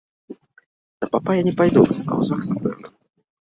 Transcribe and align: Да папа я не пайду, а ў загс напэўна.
Да 1.03 1.09
папа 1.11 1.35
я 1.39 1.43
не 1.49 1.53
пайду, 1.59 1.83
а 1.91 1.95
ў 1.97 2.21
загс 2.31 2.47
напэўна. 2.55 2.87